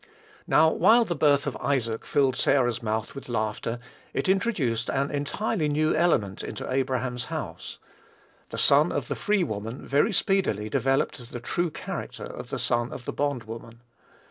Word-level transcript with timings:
Now, 0.47 0.71
while 0.71 1.05
the 1.05 1.15
birth 1.15 1.45
of 1.45 1.55
Isaac 1.57 2.07
filled 2.07 2.35
Sarah's 2.35 2.81
mouth 2.81 3.13
with 3.13 3.29
laughter, 3.29 3.77
it 4.15 4.27
introduced 4.27 4.89
an 4.89 5.11
entirely 5.11 5.69
new 5.69 5.93
element 5.95 6.41
into 6.43 6.67
Abraham's 6.71 7.25
house. 7.25 7.77
The 8.49 8.57
son 8.57 8.91
of 8.91 9.09
the 9.09 9.15
free 9.15 9.43
woman 9.43 9.85
very 9.87 10.11
speedily 10.11 10.69
developed 10.71 11.31
the 11.31 11.39
true 11.39 11.69
character 11.69 12.23
of 12.25 12.49
the 12.49 12.57
son 12.57 12.91
of 12.91 13.05
the 13.05 13.13
bond 13.13 13.43
woman. 13.43 13.83